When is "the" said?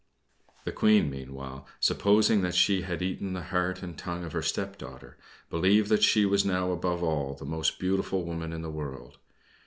0.63-0.71, 3.33-3.43, 7.35-7.45, 8.63-8.71